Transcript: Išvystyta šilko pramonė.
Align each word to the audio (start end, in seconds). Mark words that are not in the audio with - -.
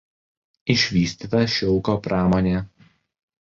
Išvystyta 0.73 1.41
šilko 1.57 1.95
pramonė. 2.09 2.57